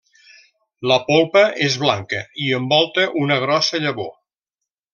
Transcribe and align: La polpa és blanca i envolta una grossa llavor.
La 0.91 0.95
polpa 1.09 1.43
és 1.67 1.75
blanca 1.83 2.21
i 2.47 2.47
envolta 2.61 3.07
una 3.27 3.39
grossa 3.47 3.83
llavor. 3.87 4.13